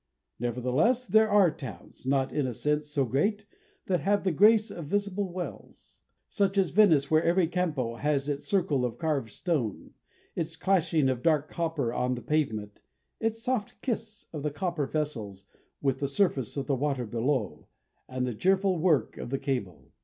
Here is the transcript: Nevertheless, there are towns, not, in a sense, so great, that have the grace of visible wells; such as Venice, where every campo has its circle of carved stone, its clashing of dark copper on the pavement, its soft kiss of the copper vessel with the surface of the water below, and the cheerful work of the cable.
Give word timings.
Nevertheless, 0.39 1.05
there 1.05 1.29
are 1.29 1.51
towns, 1.51 2.07
not, 2.07 2.33
in 2.33 2.47
a 2.47 2.55
sense, 2.55 2.87
so 2.87 3.05
great, 3.05 3.45
that 3.85 3.99
have 3.99 4.23
the 4.23 4.31
grace 4.31 4.71
of 4.71 4.85
visible 4.87 5.31
wells; 5.31 6.01
such 6.27 6.57
as 6.57 6.71
Venice, 6.71 7.11
where 7.11 7.23
every 7.23 7.45
campo 7.45 7.97
has 7.97 8.27
its 8.27 8.47
circle 8.47 8.83
of 8.83 8.97
carved 8.97 9.29
stone, 9.29 9.91
its 10.35 10.55
clashing 10.55 11.07
of 11.07 11.21
dark 11.21 11.51
copper 11.51 11.93
on 11.93 12.15
the 12.15 12.21
pavement, 12.23 12.81
its 13.19 13.43
soft 13.43 13.79
kiss 13.83 14.25
of 14.33 14.41
the 14.41 14.49
copper 14.49 14.87
vessel 14.87 15.35
with 15.83 15.99
the 15.99 16.07
surface 16.07 16.57
of 16.57 16.65
the 16.65 16.73
water 16.75 17.05
below, 17.05 17.67
and 18.09 18.25
the 18.25 18.33
cheerful 18.33 18.79
work 18.79 19.19
of 19.19 19.29
the 19.29 19.37
cable. 19.37 19.91